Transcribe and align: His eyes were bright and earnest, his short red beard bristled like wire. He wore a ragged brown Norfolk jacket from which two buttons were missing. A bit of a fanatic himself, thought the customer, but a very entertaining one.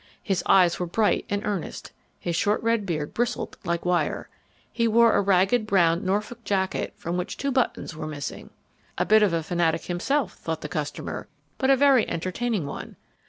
His 0.23 0.41
eyes 0.47 0.79
were 0.79 0.87
bright 0.87 1.27
and 1.29 1.45
earnest, 1.45 1.91
his 2.17 2.35
short 2.35 2.63
red 2.63 2.87
beard 2.87 3.13
bristled 3.13 3.55
like 3.63 3.85
wire. 3.85 4.29
He 4.73 4.87
wore 4.87 5.13
a 5.15 5.21
ragged 5.21 5.67
brown 5.67 6.03
Norfolk 6.03 6.43
jacket 6.43 6.93
from 6.97 7.17
which 7.17 7.37
two 7.37 7.51
buttons 7.51 7.95
were 7.95 8.07
missing. 8.07 8.49
A 8.97 9.05
bit 9.05 9.21
of 9.21 9.31
a 9.31 9.43
fanatic 9.43 9.83
himself, 9.85 10.33
thought 10.33 10.61
the 10.61 10.67
customer, 10.67 11.27
but 11.59 11.69
a 11.69 11.75
very 11.77 12.09
entertaining 12.09 12.65
one. 12.65 12.95